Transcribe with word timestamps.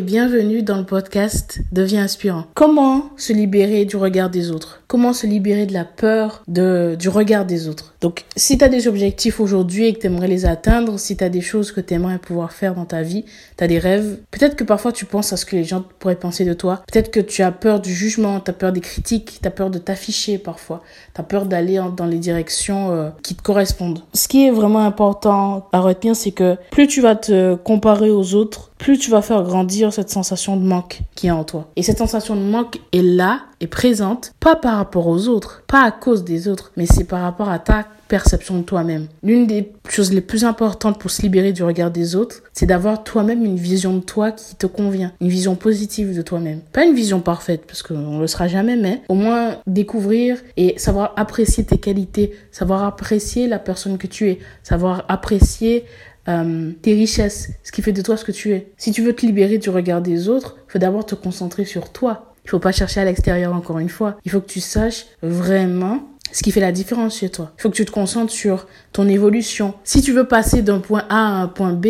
bienvenue 0.00 0.62
dans 0.62 0.76
le 0.76 0.84
podcast 0.84 1.60
Deviens 1.72 2.02
inspirant. 2.02 2.44
Comment 2.54 3.10
se 3.16 3.32
libérer 3.32 3.84
du 3.84 3.96
regard 3.96 4.30
des 4.30 4.50
autres? 4.50 4.82
Comment 4.88 5.12
se 5.12 5.26
libérer 5.26 5.66
de 5.66 5.72
la 5.72 5.84
peur 5.84 6.42
de, 6.48 6.96
du 6.98 7.08
regard 7.08 7.46
des 7.46 7.68
autres? 7.68 7.94
Donc, 8.00 8.24
si 8.36 8.58
tu 8.58 8.64
as 8.64 8.68
des 8.68 8.88
objectifs 8.88 9.40
aujourd'hui 9.40 9.86
et 9.86 9.94
que 9.94 10.00
tu 10.00 10.06
aimerais 10.06 10.28
les 10.28 10.44
atteindre, 10.44 10.98
si 10.98 11.16
tu 11.16 11.24
as 11.24 11.28
des 11.28 11.40
choses 11.40 11.72
que 11.72 11.80
tu 11.80 11.94
aimerais 11.94 12.18
pouvoir 12.18 12.52
faire 12.52 12.74
dans 12.74 12.84
ta 12.84 13.02
vie, 13.02 13.24
tu 13.56 13.64
as 13.64 13.68
des 13.68 13.78
rêves, 13.78 14.18
peut-être 14.30 14.54
que 14.54 14.64
parfois 14.64 14.92
tu 14.92 15.06
penses 15.06 15.32
à 15.32 15.36
ce 15.36 15.46
que 15.46 15.56
les 15.56 15.64
gens 15.64 15.84
pourraient 15.98 16.16
penser 16.16 16.44
de 16.44 16.52
toi, 16.52 16.82
peut-être 16.92 17.10
que 17.10 17.20
tu 17.20 17.42
as 17.42 17.52
peur 17.52 17.80
du 17.80 17.92
jugement, 17.92 18.40
tu 18.40 18.50
as 18.50 18.54
peur 18.54 18.72
des 18.72 18.80
critiques, 18.80 19.38
tu 19.40 19.48
as 19.48 19.50
peur 19.50 19.70
de 19.70 19.78
t'afficher 19.78 20.38
parfois, 20.38 20.82
tu 21.14 21.20
as 21.20 21.24
peur 21.24 21.46
d'aller 21.46 21.80
dans 21.96 22.06
les 22.06 22.18
directions 22.18 22.92
euh, 22.92 23.08
qui 23.22 23.34
te 23.34 23.42
correspondent. 23.42 24.00
Ce 24.12 24.28
qui 24.28 24.46
est 24.46 24.50
vraiment 24.50 24.84
important 24.84 25.68
à 25.72 25.80
retenir, 25.80 26.14
c'est 26.14 26.32
que 26.32 26.56
plus 26.70 26.86
tu 26.86 27.00
vas 27.00 27.16
te 27.16 27.54
comparer 27.54 28.10
aux 28.10 28.34
autres, 28.34 28.70
plus 28.78 28.98
tu 28.98 29.10
vas 29.10 29.22
faire 29.22 29.42
grandir 29.42 29.92
cette 29.92 30.10
sensation 30.10 30.56
de 30.56 30.64
manque 30.64 31.00
qui 31.14 31.28
est 31.28 31.30
en 31.30 31.44
toi. 31.44 31.70
Et 31.76 31.82
cette 31.82 31.98
sensation 31.98 32.36
de 32.36 32.40
manque 32.40 32.80
est 32.92 33.02
là, 33.02 33.40
est 33.60 33.66
présente, 33.66 34.34
pas 34.40 34.56
par 34.56 34.76
rapport 34.76 35.06
aux 35.06 35.28
autres, 35.28 35.62
pas 35.66 35.82
à 35.82 35.90
cause 35.90 36.24
des 36.24 36.48
autres, 36.48 36.72
mais 36.76 36.86
c'est 36.86 37.04
par 37.04 37.22
rapport 37.22 37.48
à 37.48 37.58
ta 37.58 37.86
perception 38.08 38.58
de 38.58 38.62
toi-même. 38.62 39.08
L'une 39.22 39.46
des 39.46 39.72
choses 39.88 40.12
les 40.12 40.20
plus 40.20 40.44
importantes 40.44 40.98
pour 40.98 41.10
se 41.10 41.22
libérer 41.22 41.52
du 41.52 41.62
regard 41.62 41.90
des 41.90 42.14
autres, 42.14 42.42
c'est 42.52 42.66
d'avoir 42.66 43.02
toi-même 43.02 43.44
une 43.44 43.56
vision 43.56 43.94
de 43.94 44.02
toi 44.02 44.30
qui 44.30 44.54
te 44.54 44.66
convient, 44.66 45.12
une 45.20 45.28
vision 45.28 45.56
positive 45.56 46.14
de 46.14 46.22
toi-même. 46.22 46.60
Pas 46.72 46.84
une 46.84 46.94
vision 46.94 47.20
parfaite, 47.20 47.64
parce 47.66 47.82
qu'on 47.82 48.20
le 48.20 48.26
sera 48.26 48.46
jamais, 48.48 48.76
mais 48.76 49.02
au 49.08 49.14
moins 49.14 49.56
découvrir 49.66 50.38
et 50.56 50.78
savoir 50.78 51.14
apprécier 51.16 51.64
tes 51.64 51.78
qualités, 51.78 52.32
savoir 52.52 52.84
apprécier 52.84 53.48
la 53.48 53.58
personne 53.58 53.98
que 53.98 54.06
tu 54.06 54.30
es, 54.30 54.38
savoir 54.62 55.04
apprécier 55.08 55.84
euh, 56.28 56.72
tes 56.82 56.94
richesses, 56.94 57.50
ce 57.62 57.72
qui 57.72 57.82
fait 57.82 57.92
de 57.92 58.02
toi 58.02 58.16
ce 58.16 58.24
que 58.24 58.32
tu 58.32 58.52
es. 58.52 58.72
Si 58.76 58.92
tu 58.92 59.02
veux 59.02 59.12
te 59.12 59.24
libérer 59.24 59.58
du 59.58 59.70
regard 59.70 60.02
des 60.02 60.28
autres, 60.28 60.56
il 60.68 60.72
faut 60.72 60.78
d'abord 60.78 61.06
te 61.06 61.14
concentrer 61.14 61.64
sur 61.64 61.92
toi. 61.92 62.34
Il 62.44 62.50
faut 62.50 62.58
pas 62.58 62.72
chercher 62.72 63.00
à 63.00 63.04
l'extérieur 63.04 63.54
encore 63.54 63.78
une 63.78 63.88
fois. 63.88 64.16
Il 64.24 64.30
faut 64.30 64.40
que 64.40 64.46
tu 64.46 64.60
saches 64.60 65.06
vraiment 65.22 66.08
ce 66.32 66.42
qui 66.42 66.50
fait 66.50 66.60
la 66.60 66.72
différence 66.72 67.18
chez 67.18 67.30
toi. 67.30 67.52
Il 67.58 67.62
faut 67.62 67.70
que 67.70 67.76
tu 67.76 67.84
te 67.84 67.90
concentres 67.90 68.32
sur 68.32 68.66
ton 68.92 69.08
évolution. 69.08 69.74
Si 69.84 70.02
tu 70.02 70.12
veux 70.12 70.28
passer 70.28 70.62
d'un 70.62 70.80
point 70.80 71.04
A 71.08 71.16
à 71.16 71.42
un 71.42 71.48
point 71.48 71.72
B, 71.72 71.86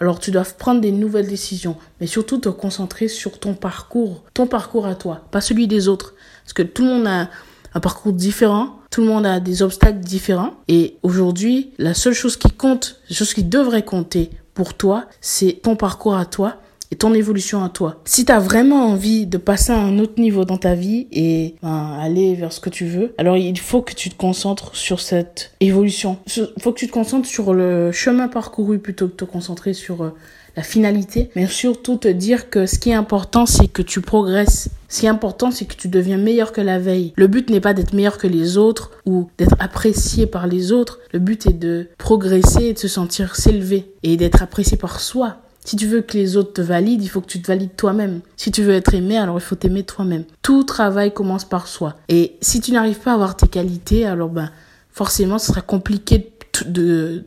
alors 0.00 0.18
tu 0.18 0.30
dois 0.30 0.44
prendre 0.44 0.80
des 0.80 0.92
nouvelles 0.92 1.28
décisions, 1.28 1.76
mais 2.00 2.06
surtout 2.06 2.38
te 2.38 2.48
concentrer 2.48 3.08
sur 3.08 3.38
ton 3.38 3.54
parcours, 3.54 4.24
ton 4.34 4.46
parcours 4.46 4.86
à 4.86 4.94
toi, 4.94 5.26
pas 5.30 5.40
celui 5.40 5.68
des 5.68 5.88
autres. 5.88 6.14
Parce 6.44 6.54
que 6.54 6.62
tout 6.62 6.82
le 6.82 6.88
monde 6.88 7.06
a 7.06 7.28
un 7.74 7.80
parcours 7.80 8.12
différent, 8.12 8.79
tout 8.90 9.02
le 9.02 9.06
monde 9.06 9.24
a 9.24 9.40
des 9.40 9.62
obstacles 9.62 10.00
différents. 10.00 10.54
Et 10.68 10.96
aujourd'hui, 11.02 11.70
la 11.78 11.94
seule 11.94 12.14
chose 12.14 12.36
qui 12.36 12.50
compte, 12.50 13.00
la 13.08 13.16
chose 13.16 13.32
qui 13.32 13.44
devrait 13.44 13.84
compter 13.84 14.30
pour 14.54 14.74
toi, 14.74 15.06
c'est 15.20 15.60
ton 15.62 15.76
parcours 15.76 16.16
à 16.16 16.26
toi 16.26 16.56
et 16.90 16.96
ton 16.96 17.14
évolution 17.14 17.62
à 17.62 17.68
toi. 17.68 18.00
Si 18.04 18.24
tu 18.24 18.32
as 18.32 18.40
vraiment 18.40 18.86
envie 18.86 19.26
de 19.26 19.38
passer 19.38 19.72
à 19.72 19.78
un 19.78 19.98
autre 20.00 20.20
niveau 20.20 20.44
dans 20.44 20.56
ta 20.56 20.74
vie 20.74 21.06
et 21.12 21.54
ben, 21.62 21.96
aller 22.00 22.34
vers 22.34 22.52
ce 22.52 22.58
que 22.58 22.68
tu 22.68 22.84
veux, 22.84 23.14
alors 23.16 23.36
il 23.36 23.58
faut 23.58 23.80
que 23.80 23.94
tu 23.94 24.10
te 24.10 24.16
concentres 24.16 24.74
sur 24.74 25.00
cette 25.00 25.52
évolution. 25.60 26.18
Il 26.36 26.48
faut 26.60 26.72
que 26.72 26.78
tu 26.78 26.88
te 26.88 26.92
concentres 26.92 27.28
sur 27.28 27.54
le 27.54 27.92
chemin 27.92 28.26
parcouru 28.26 28.80
plutôt 28.80 29.06
que 29.06 29.12
de 29.12 29.16
te 29.16 29.24
concentrer 29.24 29.72
sur 29.72 30.02
euh, 30.02 30.14
la 30.56 30.62
finalité, 30.62 31.30
mais 31.36 31.46
surtout 31.46 31.96
te 31.96 32.08
dire 32.08 32.50
que 32.50 32.66
ce 32.66 32.78
qui 32.78 32.90
est 32.90 32.94
important, 32.94 33.46
c'est 33.46 33.68
que 33.68 33.82
tu 33.82 34.00
progresses. 34.00 34.68
Ce 34.88 35.00
qui 35.00 35.06
est 35.06 35.10
important, 35.10 35.50
c'est 35.50 35.66
que 35.66 35.76
tu 35.76 35.88
deviens 35.88 36.18
meilleur 36.18 36.52
que 36.52 36.60
la 36.60 36.78
veille. 36.78 37.12
Le 37.16 37.28
but 37.28 37.48
n'est 37.50 37.60
pas 37.60 37.74
d'être 37.74 37.92
meilleur 37.92 38.18
que 38.18 38.26
les 38.26 38.56
autres 38.56 38.90
ou 39.06 39.30
d'être 39.38 39.54
apprécié 39.60 40.26
par 40.26 40.46
les 40.46 40.72
autres. 40.72 40.98
Le 41.12 41.20
but 41.20 41.46
est 41.46 41.52
de 41.52 41.88
progresser 41.98 42.64
et 42.64 42.72
de 42.72 42.78
se 42.78 42.88
sentir 42.88 43.36
s'élever 43.36 43.92
et 44.02 44.16
d'être 44.16 44.42
apprécié 44.42 44.76
par 44.76 45.00
soi. 45.00 45.38
Si 45.64 45.76
tu 45.76 45.86
veux 45.86 46.00
que 46.00 46.16
les 46.16 46.36
autres 46.36 46.54
te 46.54 46.62
valident, 46.62 47.02
il 47.02 47.08
faut 47.08 47.20
que 47.20 47.26
tu 47.26 47.40
te 47.40 47.46
valides 47.46 47.76
toi-même. 47.76 48.20
Si 48.36 48.50
tu 48.50 48.62
veux 48.62 48.72
être 48.72 48.94
aimé, 48.94 49.16
alors 49.18 49.36
il 49.36 49.42
faut 49.42 49.54
t'aimer 49.54 49.84
toi-même. 49.84 50.24
Tout 50.42 50.64
travail 50.64 51.12
commence 51.12 51.44
par 51.44 51.68
soi. 51.68 51.96
Et 52.08 52.36
si 52.40 52.60
tu 52.60 52.72
n'arrives 52.72 52.98
pas 52.98 53.12
à 53.12 53.14
avoir 53.14 53.36
tes 53.36 53.46
qualités, 53.46 54.06
alors 54.06 54.30
ben, 54.30 54.50
forcément, 54.90 55.38
ce 55.38 55.48
sera 55.48 55.60
compliqué 55.60 56.18
de 56.18 56.30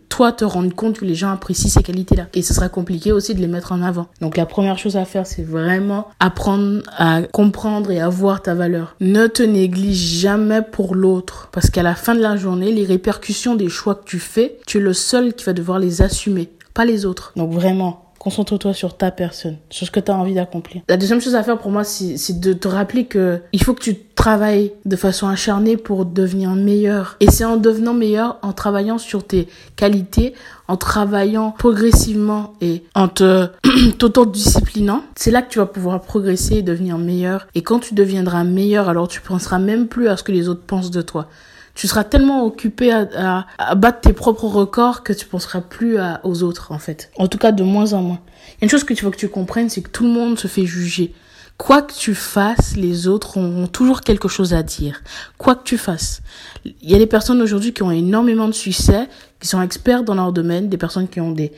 toi 0.10 0.32
te 0.32 0.46
rendre 0.46 0.74
compte 0.76 1.00
que 1.00 1.06
les 1.06 1.16
gens 1.16 1.32
apprécient 1.32 1.70
ces 1.70 1.84
qualités-là. 1.84 2.28
Et 2.34 2.42
ce 2.42 2.54
sera 2.54 2.70
compliqué 2.70 3.12
aussi 3.12 3.34
de 3.36 3.42
les 3.42 3.48
mettre 3.48 3.72
en 3.72 3.82
avant. 3.82 4.08
Donc 4.22 4.38
la 4.38 4.46
première 4.46 4.78
chose 4.78 4.98
à 4.98 5.06
faire, 5.06 5.26
c'est 5.26 5.44
vraiment 5.44 6.08
apprendre 6.20 6.82
à 6.98 7.22
comprendre 7.24 7.92
et 7.92 8.00
à 8.00 8.10
voir 8.10 8.42
ta 8.42 8.54
valeur. 8.54 8.96
Ne 9.00 9.28
te 9.28 9.44
néglige 9.44 10.20
jamais 10.20 10.62
pour 10.62 10.96
l'autre. 10.96 11.50
Parce 11.52 11.70
qu'à 11.70 11.84
la 11.84 11.96
fin 11.96 12.16
de 12.16 12.22
la 12.22 12.36
journée, 12.36 12.72
les 12.72 12.86
répercussions 12.86 13.56
des 13.56 13.70
choix 13.70 13.96
que 13.96 14.06
tu 14.06 14.20
fais, 14.20 14.58
tu 14.66 14.78
es 14.78 14.82
le 14.82 14.94
seul 14.94 15.34
qui 15.34 15.46
va 15.46 15.54
devoir 15.54 15.80
les 15.80 16.02
assumer, 16.02 16.50
pas 16.74 16.86
les 16.86 17.06
autres. 17.06 17.34
Donc 17.36 17.52
vraiment, 17.52 18.03
Concentre-toi 18.24 18.74
sur 18.74 18.96
ta 18.96 19.12
personne, 19.12 19.58
sur 19.70 19.86
ce 19.86 19.92
que 19.92 20.00
tu 20.00 20.10
as 20.10 20.16
envie 20.16 20.34
d'accomplir. 20.34 20.82
La 20.88 20.96
deuxième 20.96 21.20
chose 21.20 21.36
à 21.36 21.44
faire 21.44 21.58
pour 21.58 21.72
moi, 21.72 21.84
c'est 21.84 22.40
de 22.40 22.54
te 22.54 22.70
rappeler 22.70 23.04
que 23.04 23.42
il 23.52 23.62
faut 23.62 23.74
que 23.74 23.84
tu 23.84 23.98
travailles 24.16 24.72
de 24.86 24.96
façon 24.96 25.28
acharnée 25.28 25.76
pour 25.76 26.06
devenir 26.06 26.52
meilleur. 26.52 27.18
Et 27.20 27.30
c'est 27.30 27.44
en 27.44 27.58
devenant 27.58 27.94
meilleur, 27.94 28.38
en 28.42 28.54
travaillant 28.54 28.98
sur 28.98 29.28
tes 29.28 29.50
qualités, 29.76 30.36
en 30.70 30.78
travaillant 30.78 31.52
progressivement 31.52 32.54
et 32.62 32.84
en 32.96 33.10
te 33.10 33.48
t'auto-disciplinant, 33.98 35.04
c'est 35.16 35.32
là 35.32 35.42
que 35.42 35.50
tu 35.50 35.60
vas 35.60 35.66
pouvoir 35.66 36.00
progresser 36.00 36.56
et 36.56 36.62
devenir 36.62 36.98
meilleur. 36.98 37.50
Et 37.56 37.62
quand 37.62 37.80
tu 37.80 37.94
deviendras 37.94 38.46
meilleur, 38.46 38.88
alors 38.88 39.10
tu 39.10 39.20
penseras 39.20 39.60
même 39.60 39.90
plus 39.90 40.08
à 40.08 40.16
ce 40.16 40.24
que 40.24 40.32
les 40.32 40.48
autres 40.48 40.64
pensent 40.66 40.92
de 40.92 41.02
toi 41.02 41.28
tu 41.76 41.88
seras 41.88 42.04
tellement 42.04 42.46
occupé 42.46 42.92
à, 42.92 43.46
à, 43.58 43.76
battre 43.76 44.02
tes 44.02 44.14
propres 44.14 44.46
records 44.46 45.04
que 45.04 45.14
tu 45.14 45.26
penseras 45.26 45.62
plus 45.62 45.98
aux 46.24 46.44
autres, 46.44 46.72
en 46.72 46.80
fait. 46.80 47.12
En 47.18 47.28
tout 47.28 47.38
cas, 47.38 47.52
de 47.52 47.64
moins 47.64 47.94
en 47.94 48.02
moins. 48.02 48.20
Il 48.50 48.62
y 48.62 48.64
a 48.64 48.66
une 48.66 48.70
chose 48.70 48.84
que 48.84 48.94
tu 48.94 49.06
veux 49.06 49.12
que 49.12 49.18
tu 49.18 49.30
comprennes, 49.30 49.70
c'est 49.70 49.82
que 49.82 49.90
tout 49.90 50.04
le 50.04 50.12
monde 50.12 50.38
se 50.38 50.48
fait 50.48 50.66
juger. 50.66 51.14
Quoi 51.58 51.82
que 51.84 51.94
tu 51.94 52.16
fasses, 52.16 52.76
les 52.76 53.08
autres 53.08 53.38
ont 53.38 53.68
toujours 53.68 54.02
quelque 54.02 54.28
chose 54.28 54.54
à 54.54 54.64
dire. 54.64 55.02
Quoi 55.38 55.56
que 55.56 55.64
tu 55.64 55.78
fasses. 55.78 56.22
Il 56.66 56.90
y 56.90 56.96
a 56.96 56.98
des 56.98 57.08
personnes 57.08 57.42
aujourd'hui 57.42 57.74
qui 57.74 57.84
ont 57.84 57.92
énormément 57.92 58.48
de 58.48 58.54
succès, 58.54 59.08
qui 59.40 59.48
sont 59.48 59.62
experts 59.62 60.04
dans 60.04 60.16
leur 60.16 60.34
domaine, 60.34 60.68
des 60.68 60.78
personnes 60.78 61.08
qui 61.08 61.22
ont 61.22 61.32
des, 61.32 61.52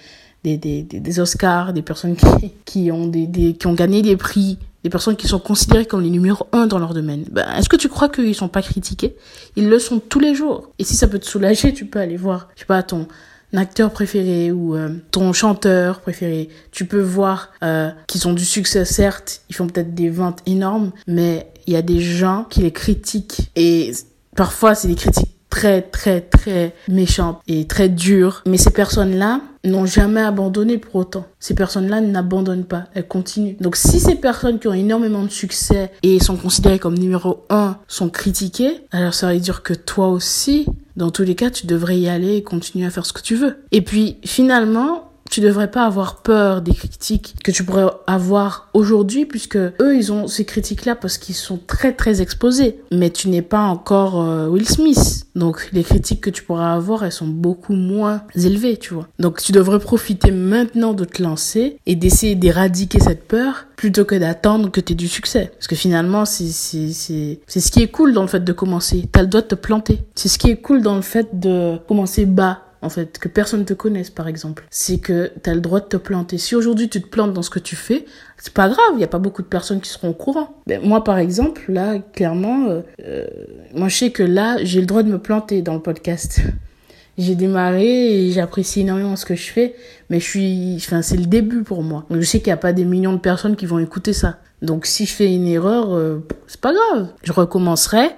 des, 0.46 0.84
des, 0.84 1.00
des 1.00 1.20
Oscars, 1.20 1.74
des 1.74 1.82
personnes 1.82 2.16
qui, 2.16 2.52
qui, 2.66 2.92
ont 2.92 3.08
des, 3.08 3.26
des, 3.26 3.54
qui 3.54 3.68
ont 3.68 3.74
gagné 3.74 4.02
des 4.02 4.16
prix, 4.16 4.58
des 4.84 4.90
personnes 4.90 5.16
qui 5.16 5.28
sont 5.28 5.40
considérées 5.40 5.86
comme 5.86 6.02
les 6.02 6.12
numéros 6.12 6.46
un 6.52 6.68
dans 6.68 6.78
leur 6.78 6.94
domaine, 6.94 7.26
ben, 7.32 7.46
est-ce 7.58 7.70
que 7.70 7.76
tu 7.76 7.90
crois 7.90 8.10
qu'ils 8.10 8.36
sont 8.36 8.48
pas 8.48 8.62
critiqués? 8.62 9.16
Ils 9.56 9.68
le 9.68 9.80
sont 9.80 10.00
tous 10.00 10.20
les 10.20 10.36
jours. 10.36 10.70
Et 10.78 10.84
si 10.84 10.96
ça 10.96 11.08
peut 11.08 11.20
te 11.20 11.26
soulager, 11.26 11.74
tu 11.74 11.86
peux 11.86 12.00
aller 12.00 12.18
voir, 12.18 12.50
je 12.56 12.62
sais 12.62 12.68
pas, 12.68 12.84
ton 12.84 13.08
acteur 13.54 13.92
préféré 13.92 14.52
ou 14.52 14.76
euh, 14.76 14.90
ton 15.12 15.34
chanteur 15.34 16.02
préféré. 16.02 16.50
Tu 16.72 16.86
peux 16.86 17.02
voir 17.02 17.52
euh, 17.64 17.90
qu'ils 18.08 18.28
ont 18.28 18.34
du 18.34 18.46
succès, 18.46 18.86
certes, 18.86 19.42
ils 19.50 19.56
font 19.56 19.68
peut-être 19.68 19.96
des 19.96 20.10
ventes 20.10 20.42
énormes, 20.46 20.92
mais 21.08 21.48
il 21.66 21.74
y 21.74 21.78
a 21.78 21.82
des 21.82 22.02
gens 22.02 22.46
qui 22.50 22.62
les 22.62 22.72
critiquent. 22.72 23.50
Et 23.56 23.94
parfois, 24.36 24.76
c'est 24.76 24.90
des 24.90 24.96
critiques 24.96 25.35
très, 25.56 25.82
très, 25.82 26.20
très 26.20 26.76
méchantes 26.90 27.40
et 27.48 27.66
très 27.66 27.88
dures. 27.88 28.44
Mais 28.46 28.58
ces 28.58 28.72
personnes-là, 28.72 29.40
n'ont 29.64 29.88
jamais 29.88 30.22
abandonné 30.22 30.78
pour 30.78 30.94
autant. 30.96 31.26
Ces 31.40 31.56
personnes-là 31.56 32.00
n'abandonnent 32.00 32.66
pas, 32.66 32.86
elles 32.94 33.08
continuent. 33.08 33.56
Donc 33.60 33.78
si 33.78 34.00
ces 34.00 34.14
personnes 34.14 34.60
qui 34.60 34.68
ont 34.68 34.74
énormément 34.74 35.24
de 35.24 35.32
succès 35.32 35.92
et 36.04 36.20
sont 36.20 36.36
considérées 36.36 36.78
comme 36.78 36.96
numéro 36.96 37.46
un 37.50 37.78
sont 37.88 38.10
critiquées, 38.10 38.82
alors 38.92 39.16
ça 39.16 39.34
veut 39.34 39.40
dire 39.40 39.64
que 39.64 39.74
toi 39.74 40.10
aussi, 40.10 40.68
dans 40.98 41.10
tous 41.10 41.24
les 41.24 41.34
cas, 41.34 41.50
tu 41.50 41.66
devrais 41.66 41.98
y 41.98 42.08
aller 42.08 42.36
et 42.36 42.44
continuer 42.44 42.86
à 42.86 42.92
faire 42.92 43.08
ce 43.08 43.14
que 43.14 43.22
tu 43.22 43.34
veux. 43.34 43.58
Et 43.72 43.82
puis 43.82 44.18
finalement, 44.24 45.10
tu 45.30 45.42
devrais 45.42 45.72
pas 45.72 45.86
avoir 45.86 46.22
peur 46.22 46.62
des 46.62 46.74
critiques 46.74 47.36
que 47.44 47.52
tu 47.52 47.64
pourrais 47.64 47.88
avoir 48.08 48.70
aujourd'hui 48.74 49.26
puisque 49.26 49.58
eux 49.58 49.96
ils 49.96 50.12
ont 50.12 50.28
ces 50.28 50.46
critiques 50.46 50.86
là 50.86 50.96
parce 50.96 51.18
qu'ils 51.18 51.36
sont 51.36 51.60
très 51.66 51.94
très 51.94 52.22
exposés. 52.22 52.80
Mais 52.92 53.10
tu 53.10 53.30
n'es 53.30 53.42
pas 53.42 53.62
encore 53.62 54.22
euh, 54.22 54.48
Will 54.48 54.68
Smith. 54.68 55.26
Donc 55.36 55.70
les 55.74 55.84
critiques 55.84 56.22
que 56.22 56.30
tu 56.30 56.44
pourras 56.44 56.74
avoir 56.74 57.04
elles 57.04 57.12
sont 57.12 57.28
beaucoup 57.28 57.74
moins 57.74 58.22
élevées 58.36 58.78
tu 58.78 58.94
vois. 58.94 59.08
Donc 59.20 59.42
tu 59.42 59.52
devrais 59.52 59.80
profiter 59.80 60.32
maintenant 60.32 60.94
de 60.94 61.06
te 61.06 61.22
lancer 61.22 61.78
et 61.86 61.96
d'essayer 61.96 62.36
d'éradiquer 62.36 63.00
cette 63.00 63.28
peur 63.28 63.66
plutôt 63.76 64.06
que 64.06 64.16
d'attendre 64.16 64.72
que 64.72 64.80
tu 64.80 64.94
aies 64.94 64.96
du 64.96 65.08
succès. 65.08 65.52
Parce 65.54 65.68
que 65.68 65.76
finalement 65.76 66.26
c'est 66.26 66.48
c'est 66.48 66.92
c'est 66.94 67.40
c'est 67.48 67.60
ce 67.60 67.72
qui 67.72 67.82
est 67.82 67.88
cool 67.88 68.14
dans 68.14 68.22
le 68.22 68.28
fait 68.28 68.44
de 68.44 68.54
commencer. 68.54 69.10
T'as 69.12 69.22
le 69.22 69.28
droit 69.28 69.42
de 69.42 69.48
te 69.48 69.56
planter. 69.56 70.04
C'est 70.14 70.30
ce 70.30 70.38
qui 70.38 70.50
est 70.52 70.58
cool 70.58 70.82
dans 70.82 70.96
le 70.96 71.02
fait 71.02 71.40
de 71.40 71.78
commencer 71.88 72.26
bas 72.26 72.62
en 72.86 72.90
fait, 72.90 73.18
que 73.18 73.28
personne 73.28 73.66
te 73.66 73.74
connaisse, 73.74 74.10
par 74.10 74.28
exemple. 74.28 74.64
C'est 74.70 75.00
que 75.00 75.32
tu 75.44 75.50
as 75.50 75.54
le 75.54 75.62
droit 75.62 75.80
de 75.80 75.86
te 75.86 75.98
planter. 75.98 76.38
Si 76.38 76.56
aujourd'hui 76.56 76.88
tu 76.88 77.02
te 77.02 77.08
plantes 77.08 77.34
dans 77.34 77.42
ce 77.42 77.50
que 77.50 77.60
tu 77.60 77.76
fais, 77.76 78.06
c'est 78.38 78.54
pas 78.54 78.70
grave, 78.70 78.92
il 78.94 78.98
n'y 78.98 79.04
a 79.04 79.08
pas 79.08 79.20
beaucoup 79.20 79.42
de 79.42 79.48
personnes 79.48 79.82
qui 79.82 79.90
seront 79.90 80.10
au 80.10 80.14
courant. 80.14 80.56
Ben, 80.68 80.82
moi, 80.84 81.04
par 81.04 81.18
exemple, 81.18 81.64
là, 81.68 81.98
clairement, 82.14 82.68
euh, 82.70 82.82
euh, 83.04 83.26
moi, 83.74 83.88
je 83.88 83.98
sais 83.98 84.12
que 84.12 84.24
là, 84.24 84.58
j'ai 84.64 84.80
le 84.80 84.86
droit 84.86 85.04
de 85.04 85.10
me 85.10 85.20
planter 85.20 85.62
dans 85.62 85.74
le 85.74 85.82
podcast. 85.82 86.42
j'ai 87.18 87.36
démarré 87.36 88.28
et 88.28 88.32
j'apprécie 88.32 88.82
énormément 88.82 89.16
ce 89.16 89.26
que 89.26 89.36
je 89.36 89.52
fais, 89.52 89.76
mais 90.10 90.20
je 90.20 90.26
suis, 90.26 90.76
enfin, 90.78 91.02
c'est 91.02 91.18
le 91.18 91.26
début 91.26 91.64
pour 91.64 91.82
moi. 91.82 92.06
Donc, 92.10 92.22
je 92.22 92.26
sais 92.26 92.40
qu'il 92.40 92.50
n'y 92.50 92.54
a 92.54 92.58
pas 92.58 92.74
des 92.74 92.86
millions 92.86 93.14
de 93.14 93.20
personnes 93.20 93.56
qui 93.56 93.66
vont 93.66 93.80
écouter 93.80 94.14
ça. 94.14 94.40
Donc, 94.62 94.86
si 94.86 95.06
je 95.06 95.14
fais 95.14 95.34
une 95.34 95.48
erreur, 95.48 95.94
euh, 95.96 96.26
c'est 96.48 96.62
pas 96.62 96.74
grave. 96.74 97.08
Je 97.24 97.32
recommencerai 97.32 98.10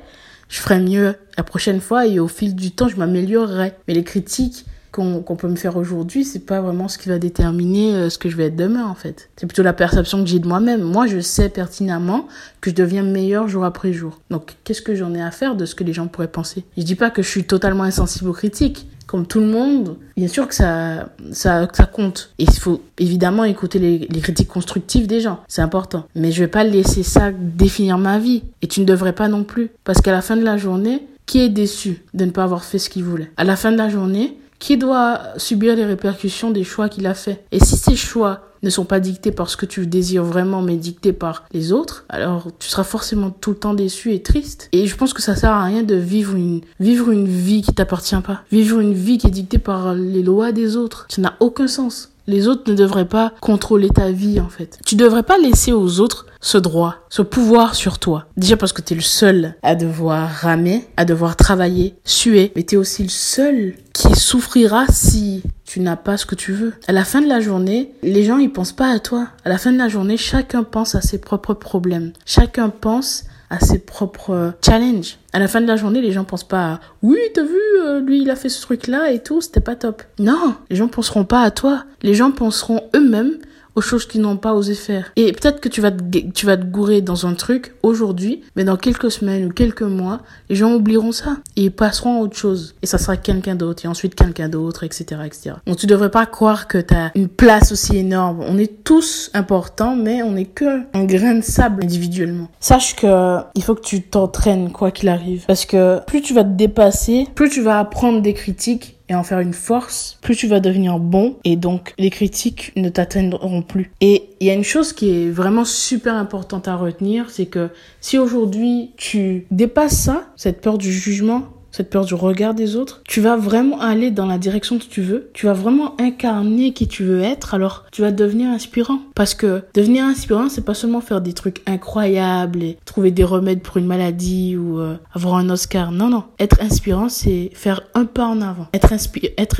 je 0.50 0.60
ferai 0.60 0.80
mieux 0.80 1.16
la 1.38 1.44
prochaine 1.44 1.82
fois 1.82 2.08
et 2.08 2.20
au 2.20 2.28
fil 2.28 2.56
du 2.56 2.72
temps, 2.72 2.88
je 2.88 2.96
m'améliorerai. 2.96 3.74
Mais 3.88 3.94
les 3.94 4.04
critiques 4.04 4.66
qu'on 4.98 5.36
peut 5.36 5.48
me 5.48 5.56
faire 5.56 5.78
aujourd'hui, 5.78 6.26
c'est 6.26 6.46
pas 6.46 6.60
vraiment 6.60 6.88
ce 6.88 6.98
qui 6.98 7.08
va 7.08 7.20
déterminer 7.20 7.94
euh, 7.94 8.10
ce 8.10 8.18
que 8.18 8.30
je 8.30 8.36
vais 8.36 8.46
être 8.46 8.56
demain, 8.56 8.86
en 8.86 8.96
fait. 8.96 9.30
C'est 9.36 9.46
plutôt 9.46 9.64
la 9.64 9.74
perception 9.74 10.24
que 10.24 10.30
j'ai 10.30 10.40
de 10.40 10.48
moi-même. 10.48 10.82
Moi, 10.82 11.06
je 11.06 11.20
sais 11.20 11.50
pertinemment 11.50 12.28
que 12.62 12.72
je 12.72 12.76
deviens 12.76 13.04
meilleur 13.04 13.48
jour 13.48 13.64
après 13.64 13.94
jour. 13.94 14.20
Donc, 14.32 14.56
qu'est-ce 14.64 14.82
que 14.82 14.96
j'en 14.96 15.14
ai 15.14 15.22
à 15.22 15.32
faire 15.32 15.56
de 15.56 15.66
ce 15.66 15.76
que 15.76 15.84
les 15.84 15.94
gens 15.94 16.08
pourraient 16.08 16.28
penser? 16.28 16.64
Je 16.78 16.84
dis 16.84 16.96
pas 16.96 17.12
que 17.12 17.22
je 17.22 17.30
suis 17.30 17.44
totalement 17.44 17.84
insensible 17.84 18.30
aux 18.30 18.34
critiques. 18.34 18.88
Comme 19.06 19.26
tout 19.26 19.40
le 19.40 19.46
monde, 19.46 19.96
bien 20.18 20.28
sûr 20.28 20.50
que 20.50 20.54
ça, 20.54 21.08
ça, 21.32 21.70
ça 21.72 21.86
compte. 21.86 22.34
Et 22.40 22.44
il 22.44 22.60
faut 22.60 22.82
évidemment 23.00 23.46
écouter 23.46 23.80
les, 23.80 24.00
les 24.00 24.20
critiques 24.20 24.50
constructives 24.50 25.08
des 25.08 25.22
gens. 25.22 25.40
C'est 25.48 25.62
important. 25.62 26.06
Mais 26.14 26.34
je 26.34 26.44
vais 26.44 26.50
pas 26.50 26.66
laisser 26.66 27.04
ça 27.04 27.32
définir 27.32 27.98
ma 28.00 28.20
vie. 28.20 28.44
Et 28.62 28.68
tu 28.68 28.82
ne 28.82 28.86
devrais 28.86 29.14
pas 29.14 29.30
non 29.30 29.46
plus. 29.46 29.70
Parce 29.86 30.02
qu'à 30.02 30.12
la 30.12 30.22
fin 30.22 30.36
de 30.36 30.44
la 30.44 30.58
journée, 30.58 31.08
qui 31.26 31.40
est 31.40 31.50
déçu 31.50 32.04
de 32.14 32.26
ne 32.26 32.32
pas 32.32 32.44
avoir 32.44 32.64
fait 32.66 32.80
ce 32.80 32.90
qu'il 32.90 33.04
voulait? 33.04 33.32
À 33.38 33.44
la 33.44 33.56
fin 33.56 33.72
de 33.72 33.78
la 33.78 33.90
journée, 33.90 34.38
qui 34.60 34.78
doit 34.78 35.20
subir 35.38 35.76
les 35.76 35.86
répercussions 35.86 36.52
des 36.52 36.64
choix 36.64 36.90
qu'il 36.90 37.08
a 37.08 37.14
fait 37.14 37.44
Et 37.52 37.60
si 37.60 37.78
ces 37.78 37.96
choix 37.96 38.42
ne 38.64 38.70
sont 38.70 38.86
pas 38.86 39.00
dictés 39.00 39.32
par 39.32 39.50
ce 39.50 39.58
que 39.58 39.66
tu 39.66 39.86
désires 39.86 40.24
vraiment, 40.24 40.62
mais 40.62 40.78
dictés 40.78 41.14
par 41.14 41.46
les 41.54 41.72
autres, 41.72 42.06
alors 42.10 42.48
tu 42.60 42.70
seras 42.70 42.84
forcément 42.84 43.30
tout 43.30 43.52
le 43.52 43.58
temps 43.58 43.74
déçu 43.74 44.14
et 44.14 44.22
triste. 44.22 44.70
Et 44.72 44.88
je 44.88 44.96
pense 44.96 45.14
que 45.14 45.22
ça 45.22 45.36
sert 45.36 45.52
à 45.52 45.64
rien 45.64 45.84
de 45.84 45.96
vivre 45.96 46.36
une, 46.36 46.62
vivre 46.80 47.12
une 47.12 47.28
vie 47.28 47.62
qui 47.62 47.74
t'appartient 47.74 48.20
pas. 48.22 48.42
Vivre 48.52 48.80
une 48.80 48.94
vie 48.94 49.18
qui 49.18 49.28
est 49.28 49.32
dictée 49.32 49.60
par 49.60 49.94
les 49.94 50.24
lois 50.24 50.52
des 50.52 50.76
autres. 50.76 51.06
Ça 51.10 51.22
n'a 51.22 51.36
aucun 51.40 51.68
sens. 51.68 52.12
Les 52.28 52.50
autres 52.50 52.70
ne 52.70 52.76
devraient 52.76 53.08
pas 53.08 53.34
contrôler 53.40 53.90
ta 53.90 54.12
vie, 54.12 54.42
en 54.42 54.50
fait. 54.50 54.80
Tu 54.86 54.96
devrais 54.96 55.24
pas 55.24 55.38
laisser 55.38 55.72
aux 55.72 56.02
autres 56.02 56.26
ce 56.42 56.58
droit, 56.58 56.96
ce 57.10 57.22
pouvoir 57.22 57.74
sur 57.74 58.00
toi. 58.00 58.26
Déjà 58.36 58.58
parce 58.58 58.74
que 58.74 58.82
tu 58.82 58.94
es 58.94 58.96
le 58.96 59.02
seul 59.02 59.56
à 59.64 59.76
devoir 59.76 60.30
ramer, 60.30 60.86
à 60.98 61.06
devoir 61.06 61.36
travailler, 61.36 61.96
suer, 62.04 62.52
mais 62.56 62.64
tu 62.64 62.76
es 62.76 62.78
aussi 62.78 63.04
le 63.04 63.10
seul 63.10 63.76
qui 63.94 64.14
souffrira 64.16 64.86
si 64.90 65.42
tu 65.66 65.80
n'as 65.80 65.96
pas 65.96 66.18
ce 66.18 66.26
que 66.26 66.36
tu 66.36 66.52
veux. 66.52 66.74
À 66.88 66.92
la 66.92 67.06
fin 67.06 67.22
de 67.22 67.28
la 67.28 67.40
journée, 67.40 67.92
les 68.04 68.24
gens 68.24 68.38
ils 68.38 68.52
pensent 68.52 68.76
pas 68.76 68.92
à 68.92 69.00
toi. 69.00 69.30
À 69.46 69.50
la 69.50 69.58
fin 69.58 69.72
de 69.72 69.78
la 69.78 69.88
journée, 69.88 70.18
chacun 70.18 70.64
pense 70.64 70.96
à 70.96 71.02
ses 71.02 71.20
propres 71.20 71.54
problèmes. 71.54 72.12
Chacun 72.26 72.70
pense 72.70 73.24
à 73.50 73.60
ses 73.60 73.80
propres 73.80 74.54
challenges. 74.64 75.18
À 75.34 75.40
la 75.40 75.48
fin 75.48 75.62
de 75.62 75.68
la 75.68 75.76
journée, 75.76 76.02
les 76.02 76.12
gens 76.12 76.24
pensent 76.24 76.48
pas 76.48 76.74
à 76.74 76.80
oui, 77.02 77.18
t'as 77.34 77.44
vu, 77.44 77.60
euh, 77.82 78.00
lui 78.00 78.22
il 78.22 78.30
a 78.30 78.36
fait 78.36 78.50
ce 78.50 78.62
truc 78.62 78.88
là 78.88 79.12
et 79.12 79.20
tout, 79.20 79.42
c'était 79.42 79.60
pas 79.60 79.76
top. 79.76 80.04
Non, 80.20 80.56
les 80.70 80.76
gens 80.76 80.88
penseront 80.88 81.26
pas 81.26 81.42
à 81.42 81.52
toi. 81.52 81.84
Les 82.02 82.14
gens 82.14 82.32
penseront 82.32 82.84
eux-mêmes 82.96 83.38
aux 83.78 83.82
choses 83.82 84.08
qu'ils 84.08 84.22
n'ont 84.22 84.38
pas 84.38 84.56
osé 84.56 84.74
faire. 84.74 85.12
Et 85.16 85.32
peut-être 85.32 85.62
que 85.62 85.70
tu 85.70 85.82
vas, 85.82 85.92
te, 85.92 86.04
tu 86.34 86.48
vas 86.48 86.58
te 86.58 86.66
gourer 86.66 87.02
dans 87.02 87.28
un 87.28 87.36
truc 87.36 87.76
aujourd'hui, 87.84 88.42
mais 88.56 88.64
dans 88.64 88.76
quelques 88.76 89.12
semaines 89.12 89.46
ou 89.46 89.50
quelques 89.50 89.84
mois, 89.84 90.22
les 90.50 90.56
gens 90.56 90.74
oublieront 90.74 91.12
ça 91.12 91.38
et 91.56 91.66
ils 91.66 91.72
passeront 91.72 92.18
à 92.18 92.24
autre 92.24 92.36
chose. 92.36 92.74
Et 92.82 92.88
ça 92.88 92.98
sera 92.98 93.18
quelqu'un 93.18 93.54
d'autre 93.54 93.86
et 93.86 93.88
ensuite 93.88 94.16
quelqu'un 94.16 94.50
d'autre, 94.50 94.84
etc., 94.84 95.22
etc. 95.24 95.56
Donc 95.68 95.78
tu 95.78 95.86
devrais 95.86 96.10
pas 96.10 96.26
croire 96.26 96.68
que 96.68 96.80
tu 96.80 96.96
as 96.96 97.12
une 97.14 97.28
place 97.28 97.72
aussi 97.72 97.98
énorme. 97.98 98.40
On 98.48 98.58
est 98.58 98.84
tous 98.84 99.30
importants, 99.36 99.96
mais 99.96 100.24
on 100.24 100.32
n'est 100.32 100.46
que 100.46 100.82
un 100.96 101.06
grain 101.06 101.36
de 101.36 101.42
sable 101.42 101.84
individuellement. 101.84 102.50
Sache 102.60 102.96
que 102.96 103.38
il 103.54 103.62
faut 103.62 103.76
que 103.76 103.82
tu 103.82 104.02
t'entraînes 104.02 104.72
quoi 104.72 104.90
qu'il 104.90 105.08
arrive. 105.08 105.46
Parce 105.46 105.68
que 105.68 106.04
plus 106.06 106.24
tu 106.24 106.34
vas 106.34 106.44
te 106.44 106.58
dépasser, 106.58 107.28
plus 107.36 107.50
tu 107.50 107.62
vas 107.62 107.78
apprendre 107.78 108.24
des 108.24 108.34
critiques 108.34 108.97
et 109.10 109.16
en 109.16 109.24
faire 109.24 109.40
une 109.40 109.54
force, 109.54 110.18
plus 110.22 110.36
tu 110.36 110.48
vas 110.48 110.60
devenir 110.60 111.00
bon 111.00 111.38
et 111.44 111.56
donc 111.56 111.94
les 111.98 112.10
critiques 112.10 112.74
ne 112.76 112.90
t'atteindront 112.90 113.62
plus. 113.62 113.92
Et 114.02 114.30
il 114.40 114.48
y 114.48 114.50
a 114.50 114.54
une 114.54 114.64
chose 114.64 114.94
qui 114.94 115.10
est 115.10 115.30
vraiment 115.30 115.66
super 115.66 116.16
importante 116.16 116.68
à 116.68 116.76
retenir, 116.76 117.30
c'est 117.30 117.46
que 117.46 117.70
si 118.02 118.18
aujourd'hui 118.18 118.92
tu 118.98 119.46
dépasses 119.52 119.98
ça, 119.98 120.28
cette 120.36 120.62
peur 120.62 120.78
du 120.78 120.92
jugement, 120.92 121.44
cette 121.78 121.92
peur 121.92 122.06
du 122.06 122.16
regard 122.16 122.56
des 122.56 122.76
autres, 122.76 123.02
tu 123.08 123.22
vas 123.22 123.38
vraiment 123.38 123.80
aller 123.80 124.10
dans 124.10 124.26
la 124.26 124.40
direction 124.40 124.80
que 124.80 124.86
tu 124.86 125.04
veux, 125.04 125.30
tu 125.34 125.46
vas 125.46 125.54
vraiment 125.54 125.96
incarner 126.02 126.74
qui 126.74 126.88
tu 126.88 127.04
veux 127.04 127.22
être, 127.22 127.54
alors 127.54 127.86
tu 127.92 128.02
vas 128.02 128.12
devenir 128.12 128.50
inspirant. 128.50 129.00
Parce 129.14 129.36
que 129.36 129.62
devenir 129.76 130.04
inspirant, 130.04 130.50
c'est 130.50 130.66
pas 130.66 130.74
seulement 130.74 131.02
faire 131.02 131.22
des 131.22 131.34
trucs 131.34 131.62
incroyables 131.68 132.64
et 132.64 132.78
trouver 132.86 133.12
des 133.12 133.24
remèdes 133.24 133.62
pour 133.62 133.78
une 133.78 133.86
maladie 133.86 134.58
ou 134.58 134.80
euh, 134.80 134.96
avoir 135.14 135.36
un 135.36 135.52
Oscar. 135.52 135.92
Non, 135.92 136.10
non. 136.10 136.24
Être 136.40 136.60
inspirant, 136.62 137.10
c'est 137.10 137.52
faire 137.54 137.82
un 137.94 138.06
pas 138.06 138.26
en 138.26 138.42
avant. 138.42 138.68
Être, 138.74 138.92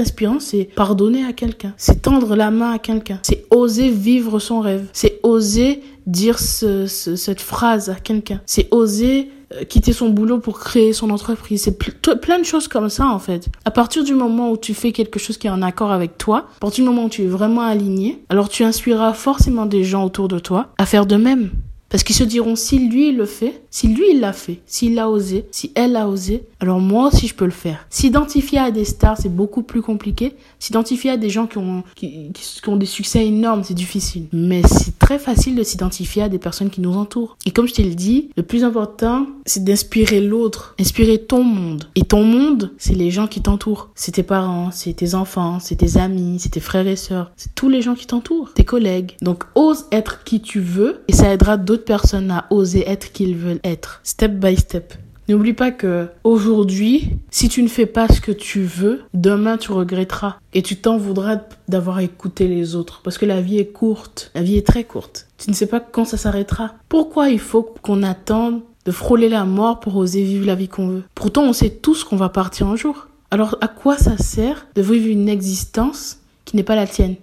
inspirant, 0.02 0.40
c'est 0.40 0.70
pardonner 0.76 1.24
à 1.24 1.34
quelqu'un. 1.34 1.74
C'est 1.78 2.02
tendre 2.02 2.36
la 2.36 2.50
main 2.50 2.72
à 2.72 2.80
quelqu'un. 2.80 3.20
C'est 3.22 3.46
oser 3.52 3.92
vivre 3.92 4.40
son 4.40 4.60
rêve. 4.60 4.88
C'est 4.92 5.20
oser 5.22 5.84
dire 6.08 6.40
ce, 6.40 6.88
cette 6.88 7.42
phrase 7.42 7.90
à 7.90 7.96
quelqu'un. 7.96 8.42
C'est 8.48 8.68
oser 8.72 9.30
quitter 9.70 9.94
son 9.94 10.10
boulot 10.10 10.40
pour 10.40 10.60
créer 10.60 10.94
son 10.94 11.10
entreprise. 11.10 11.64
C'est 11.64 11.78
plein 12.22 12.40
de 12.40 12.44
choses 12.44 12.68
comme 12.68 12.90
ça 12.90 13.08
en 13.08 13.20
fait. 13.20 13.48
À 13.66 13.72
partir 13.72 14.04
du 14.04 14.14
moment 14.14 14.52
où 14.52 14.58
tu 14.58 14.74
fais 14.74 14.92
quelque 14.92 15.20
chose 15.20 15.38
qui 15.38 15.48
est 15.48 15.52
en 15.52 15.62
accord 15.62 15.92
avec 15.92 16.18
toi, 16.18 16.48
à 16.58 16.60
partir 16.60 16.84
du 16.84 16.90
moment 16.90 17.06
où 17.06 17.10
tu 17.10 17.24
es 17.24 17.28
vraiment 17.28 17.62
aligné, 17.62 18.24
alors 18.30 18.50
tu 18.50 18.64
inspireras 18.64 19.14
forcément 19.14 19.66
des 19.66 19.84
gens 19.84 20.04
autour 20.04 20.28
de 20.28 20.40
toi 20.40 20.70
à 20.78 20.86
faire 20.86 21.06
de 21.06 21.16
même. 21.16 21.52
Parce 21.90 22.04
qu'ils 22.04 22.16
se 22.16 22.24
diront, 22.24 22.56
si 22.56 22.80
lui 22.80 23.10
il 23.10 23.18
le 23.18 23.26
fait, 23.26 23.62
si 23.72 23.88
lui 23.88 24.12
il 24.12 24.20
l'a 24.20 24.34
fait, 24.34 24.60
s'il 24.66 24.96
l'a 24.96 25.10
osé, 25.10 25.46
si 25.52 25.72
elle 25.76 25.94
l'a 25.94 26.08
osé, 26.08 26.44
alors 26.60 26.80
moi 26.80 27.08
aussi 27.08 27.28
je 27.28 27.36
peux 27.36 27.46
le 27.46 27.52
faire. 27.52 27.86
S'identifier 27.90 28.60
à 28.60 28.72
des 28.72 28.86
stars, 28.86 29.18
c'est 29.18 29.34
beaucoup 29.34 29.62
plus 29.62 29.82
compliqué. 29.82 30.34
S'identifier 30.60 31.12
à 31.12 31.18
des 31.18 31.30
gens 31.30 31.48
qui 31.48 31.58
ont, 31.58 31.84
qui, 31.96 32.32
qui 32.34 32.70
ont 32.70 32.76
des 32.76 32.86
succès 32.86 33.26
énormes, 33.26 33.64
c'est 33.64 33.74
difficile. 33.74 34.26
Mais 34.34 34.62
c'est 34.68 34.98
très 35.00 35.20
facile 35.20 35.56
de 35.56 35.64
s'identifier 35.64 36.24
à 36.24 36.30
des 36.30 36.40
personnes 36.40 36.70
qui 36.70 36.82
nous 36.82 36.94
entourent. 36.94 37.38
Et 37.46 37.52
comme 37.52 37.68
je 37.68 37.74
te 37.74 37.82
le 37.82 37.96
dis, 37.96 38.30
le 38.36 38.44
plus 38.44 38.64
important, 38.64 39.28
c'est 39.46 39.64
d'inspirer 39.64 40.20
l'autre, 40.20 40.76
inspirer 40.80 41.20
ton 41.20 41.44
monde. 41.44 41.90
Et 41.96 42.04
ton 42.04 42.24
monde, 42.24 42.72
c'est 42.78 42.96
les 42.96 43.12
gens 43.12 43.28
qui 43.28 43.42
t'entourent. 43.42 43.90
C'est 43.96 44.14
tes 44.14 44.24
parents, 44.24 44.72
c'est 44.72 44.94
tes 44.94 45.16
enfants, 45.16 45.60
c'est 45.60 45.76
tes 45.76 45.98
amis, 45.98 46.40
c'est 46.40 46.50
tes 46.50 46.60
frères 46.60 46.88
et 46.88 46.96
sœurs. 46.96 47.32
C'est 47.38 47.54
tous 47.56 47.70
les 47.70 47.82
gens 47.82 47.96
qui 47.96 48.08
t'entourent, 48.08 48.54
tes 48.54 48.66
collègues. 48.66 49.16
Donc 49.22 49.44
ose 49.56 49.86
être 49.92 50.24
qui 50.24 50.42
tu 50.42 50.60
veux 50.60 51.02
et 51.08 51.14
ça 51.14 51.32
aidera 51.32 51.58
d'autres 51.58 51.77
personnes 51.78 52.32
à 52.32 52.46
oser 52.50 52.88
être 52.88 53.12
qui 53.12 53.24
ils 53.24 53.38
veulent 53.38 53.60
être, 53.64 54.02
step 54.04 54.34
by 54.34 54.56
step. 54.56 54.94
N'oublie 55.30 55.54
pas 55.54 55.72
que 55.72 56.08
aujourd'hui, 56.24 57.10
si 57.32 57.50
tu 57.50 57.62
ne 57.62 57.68
fais 57.68 57.86
pas 57.86 58.08
ce 58.08 58.22
que 58.22 58.32
tu 58.32 58.62
veux, 58.62 59.02
demain 59.14 59.58
tu 59.58 59.74
regretteras 59.74 60.38
et 60.54 60.62
tu 60.62 60.78
t'en 60.78 60.98
voudras 60.98 61.42
d'avoir 61.68 62.00
écouté 62.00 62.48
les 62.48 62.76
autres 62.76 63.02
parce 63.04 63.18
que 63.18 63.26
la 63.26 63.42
vie 63.42 63.58
est 63.58 63.68
courte, 63.68 64.32
la 64.36 64.42
vie 64.42 64.56
est 64.56 64.66
très 64.66 64.86
courte. 64.86 65.28
Tu 65.38 65.50
ne 65.50 65.56
sais 65.56 65.68
pas 65.68 65.82
quand 65.82 66.06
ça 66.06 66.16
s'arrêtera. 66.16 66.76
Pourquoi 66.88 67.28
il 67.28 67.40
faut 67.40 67.64
qu'on 67.82 68.04
attende 68.04 68.62
de 68.86 68.92
frôler 68.92 69.28
la 69.28 69.44
mort 69.44 69.82
pour 69.82 69.98
oser 69.98 70.24
vivre 70.24 70.46
la 70.46 70.56
vie 70.56 70.70
qu'on 70.70 70.88
veut? 70.88 71.04
Pourtant, 71.14 71.44
on 71.44 71.54
sait 71.54 71.72
tous 71.72 72.06
qu'on 72.06 72.16
va 72.16 72.30
partir 72.30 72.68
un 72.68 72.78
jour. 72.78 73.10
Alors 73.30 73.58
à 73.60 73.68
quoi 73.68 73.98
ça 73.98 74.18
sert 74.18 74.68
de 74.76 74.82
vivre 74.82 75.08
une 75.08 75.28
existence 75.28 76.20
qui 76.46 76.56
n'est 76.56 76.64
pas 76.64 76.78
la 76.78 76.88
tienne? 76.88 77.16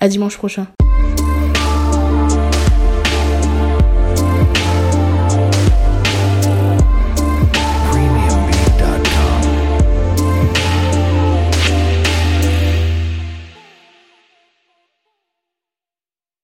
À 0.00 0.08
dimanche 0.08 0.36
prochain. 0.36 0.66